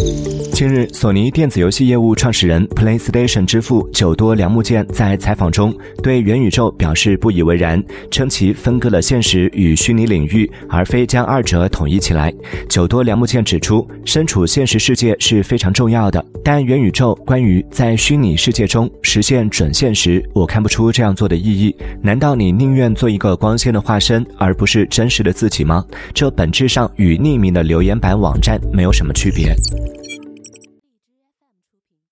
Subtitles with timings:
[0.00, 0.37] Thank you.
[0.58, 7.80] 近日，索尼电子游戏业务创始人、PlayStation 之父久多良木健在采访中对元宇宙表示不以为然，
[8.10, 12.34] 称其分割了现实与虚拟领域，而非将二者统一起来。
[12.68, 21.72] 久多良木健指出，身处现实世界是非常重要的，但元宇宙关于在虚拟世界中实现准现实，我看不出这样做的意义。
[22.02, 25.84] 难道你宁愿做一个光鲜的化身，而不是真实的自己吗？
[26.12, 29.54] 这本质上与匿名的留言板网站没有什么区别。